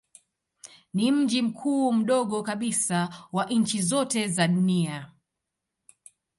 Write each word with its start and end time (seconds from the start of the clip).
Ni 0.93 1.11
mji 1.11 1.41
mkuu 1.41 1.93
mdogo 1.93 2.43
kabisa 2.43 3.27
wa 3.31 3.45
nchi 3.45 3.81
zote 3.81 4.27
za 4.27 4.47
dunia. 4.47 5.11